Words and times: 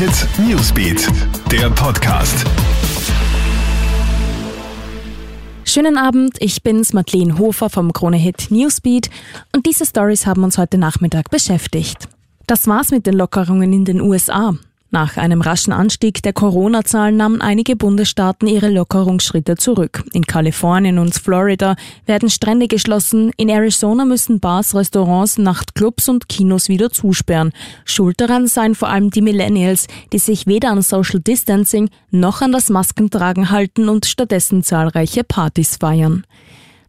Hit 0.00 0.26
Newsbeat, 0.38 1.06
der 1.52 1.68
Podcast. 1.68 2.46
Schönen 5.66 5.98
Abend, 5.98 6.38
ich 6.40 6.62
bin's 6.62 6.94
Madeleine 6.94 7.36
Hofer 7.36 7.68
vom 7.68 7.92
Krone 7.92 8.16
Hit 8.16 8.50
Newsbeat 8.50 9.10
und 9.54 9.66
diese 9.66 9.84
Stories 9.84 10.24
haben 10.24 10.42
uns 10.42 10.56
heute 10.56 10.78
Nachmittag 10.78 11.28
beschäftigt. 11.28 12.08
Das 12.46 12.66
war's 12.66 12.92
mit 12.92 13.04
den 13.04 13.12
Lockerungen 13.12 13.74
in 13.74 13.84
den 13.84 14.00
USA. 14.00 14.54
Nach 14.92 15.16
einem 15.16 15.40
raschen 15.40 15.72
Anstieg 15.72 16.20
der 16.22 16.32
Corona-Zahlen 16.32 17.16
nahmen 17.16 17.40
einige 17.40 17.76
Bundesstaaten 17.76 18.48
ihre 18.48 18.70
Lockerungsschritte 18.70 19.56
zurück. 19.56 20.02
In 20.12 20.26
Kalifornien 20.26 20.98
und 20.98 21.14
Florida 21.14 21.76
werden 22.06 22.28
Strände 22.28 22.66
geschlossen, 22.66 23.30
in 23.36 23.48
Arizona 23.48 24.04
müssen 24.04 24.40
Bars, 24.40 24.74
Restaurants, 24.74 25.38
Nachtclubs 25.38 26.08
und 26.08 26.28
Kinos 26.28 26.68
wieder 26.68 26.90
zusperren. 26.90 27.52
Schuld 27.84 28.20
daran 28.20 28.48
seien 28.48 28.74
vor 28.74 28.88
allem 28.88 29.10
die 29.10 29.22
Millennials, 29.22 29.86
die 30.12 30.18
sich 30.18 30.48
weder 30.48 30.70
an 30.70 30.82
Social 30.82 31.20
Distancing 31.20 31.88
noch 32.10 32.42
an 32.42 32.50
das 32.50 32.68
Maskentragen 32.68 33.50
halten 33.50 33.88
und 33.88 34.06
stattdessen 34.06 34.64
zahlreiche 34.64 35.22
Partys 35.22 35.76
feiern. 35.76 36.24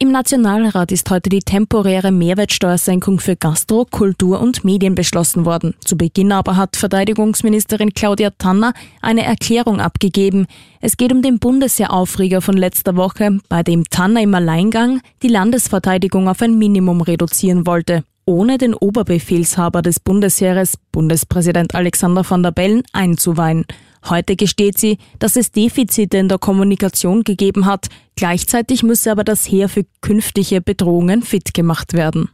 Im 0.00 0.10
Nationalrat 0.10 0.90
ist 0.90 1.08
heute 1.10 1.30
die 1.30 1.38
temporäre 1.38 2.10
Mehrwertsteuersenkung 2.10 3.20
für 3.20 3.36
Gastro, 3.36 3.86
Kultur 3.88 4.40
und 4.40 4.64
Medien 4.64 4.96
beschlossen 4.96 5.44
worden. 5.44 5.74
Zu 5.84 5.96
Beginn 5.96 6.32
aber 6.32 6.56
hat 6.56 6.76
Verteidigungsministerin 6.76 7.94
Claudia 7.94 8.30
Tanner 8.30 8.74
eine 9.00 9.24
Erklärung 9.24 9.80
abgegeben. 9.80 10.46
Es 10.80 10.96
geht 10.96 11.12
um 11.12 11.22
den 11.22 11.38
Bundesheeraufreger 11.38 12.42
von 12.42 12.56
letzter 12.56 12.96
Woche, 12.96 13.38
bei 13.48 13.62
dem 13.62 13.84
Tanner 13.84 14.20
im 14.20 14.34
Alleingang 14.34 15.00
die 15.22 15.28
Landesverteidigung 15.28 16.28
auf 16.28 16.42
ein 16.42 16.58
Minimum 16.58 17.00
reduzieren 17.00 17.64
wollte 17.64 18.02
ohne 18.26 18.58
den 18.58 18.74
Oberbefehlshaber 18.74 19.82
des 19.82 20.00
Bundesheeres, 20.00 20.78
Bundespräsident 20.92 21.74
Alexander 21.74 22.28
van 22.28 22.42
der 22.42 22.52
Bellen, 22.52 22.82
einzuweihen. 22.92 23.66
Heute 24.08 24.36
gesteht 24.36 24.78
sie, 24.78 24.98
dass 25.18 25.36
es 25.36 25.50
Defizite 25.50 26.18
in 26.18 26.28
der 26.28 26.38
Kommunikation 26.38 27.22
gegeben 27.24 27.66
hat. 27.66 27.88
Gleichzeitig 28.16 28.82
müsse 28.82 29.10
aber 29.10 29.24
das 29.24 29.50
Heer 29.50 29.68
für 29.68 29.84
künftige 30.02 30.60
Bedrohungen 30.60 31.22
fit 31.22 31.54
gemacht 31.54 31.94
werden. 31.94 32.28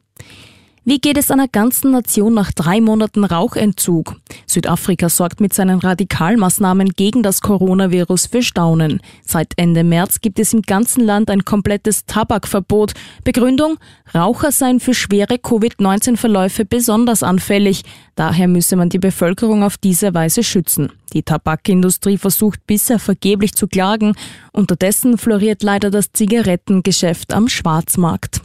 Wie 0.90 0.98
geht 0.98 1.18
es 1.18 1.30
einer 1.30 1.46
ganzen 1.46 1.92
Nation 1.92 2.34
nach 2.34 2.50
drei 2.50 2.80
Monaten 2.80 3.22
Rauchentzug? 3.22 4.16
Südafrika 4.44 5.08
sorgt 5.08 5.40
mit 5.40 5.54
seinen 5.54 5.78
Radikalmaßnahmen 5.78 6.88
gegen 6.96 7.22
das 7.22 7.42
Coronavirus 7.42 8.26
für 8.26 8.42
Staunen. 8.42 9.00
Seit 9.24 9.52
Ende 9.54 9.84
März 9.84 10.20
gibt 10.20 10.40
es 10.40 10.52
im 10.52 10.62
ganzen 10.62 11.04
Land 11.04 11.30
ein 11.30 11.44
komplettes 11.44 12.06
Tabakverbot. 12.06 12.94
Begründung? 13.22 13.76
Raucher 14.12 14.50
seien 14.50 14.80
für 14.80 14.92
schwere 14.92 15.38
Covid-19-Verläufe 15.38 16.64
besonders 16.64 17.22
anfällig. 17.22 17.84
Daher 18.16 18.48
müsse 18.48 18.74
man 18.74 18.88
die 18.88 18.98
Bevölkerung 18.98 19.62
auf 19.62 19.78
diese 19.78 20.12
Weise 20.12 20.42
schützen. 20.42 20.90
Die 21.12 21.22
Tabakindustrie 21.22 22.18
versucht 22.18 22.66
bisher 22.66 22.98
vergeblich 22.98 23.54
zu 23.54 23.68
klagen. 23.68 24.16
Unterdessen 24.52 25.18
floriert 25.18 25.62
leider 25.62 25.92
das 25.92 26.10
Zigarettengeschäft 26.10 27.32
am 27.32 27.46
Schwarzmarkt. 27.46 28.40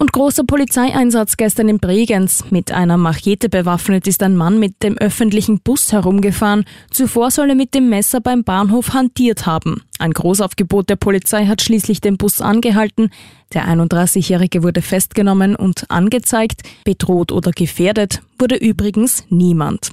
Und 0.00 0.12
großer 0.12 0.44
Polizeieinsatz 0.44 1.36
gestern 1.36 1.68
in 1.68 1.80
Bregenz. 1.80 2.44
Mit 2.50 2.70
einer 2.70 2.96
Machete 2.96 3.48
bewaffnet 3.48 4.06
ist 4.06 4.22
ein 4.22 4.36
Mann 4.36 4.60
mit 4.60 4.84
dem 4.84 4.96
öffentlichen 4.96 5.58
Bus 5.58 5.90
herumgefahren. 5.90 6.66
Zuvor 6.92 7.32
soll 7.32 7.48
er 7.48 7.56
mit 7.56 7.74
dem 7.74 7.88
Messer 7.88 8.20
beim 8.20 8.44
Bahnhof 8.44 8.94
hantiert 8.94 9.44
haben. 9.44 9.82
Ein 9.98 10.12
Großaufgebot 10.12 10.88
der 10.88 10.94
Polizei 10.94 11.46
hat 11.46 11.62
schließlich 11.62 12.00
den 12.00 12.16
Bus 12.16 12.40
angehalten. 12.40 13.10
Der 13.52 13.66
31-Jährige 13.66 14.62
wurde 14.62 14.82
festgenommen 14.82 15.56
und 15.56 15.90
angezeigt. 15.90 16.62
Bedroht 16.84 17.32
oder 17.32 17.50
gefährdet 17.50 18.22
wurde 18.38 18.54
übrigens 18.54 19.24
niemand. 19.30 19.90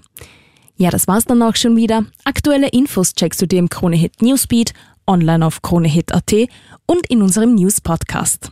Ja, 0.77 0.91
das 0.91 1.07
war's 1.07 1.25
dann 1.25 1.41
auch 1.41 1.55
schon 1.55 1.75
wieder. 1.77 2.05
Aktuelle 2.25 2.67
Infos 2.67 3.15
checkst 3.15 3.41
du 3.41 3.47
dir 3.47 3.57
im 3.57 3.69
Kronehit 3.69 4.21
Newsbeat, 4.21 4.73
online 5.07 5.43
auf 5.43 5.63
kronehit.at 5.63 6.31
und 6.85 7.07
in 7.07 7.23
unserem 7.23 7.55
News 7.55 7.81
Podcast. 7.81 8.51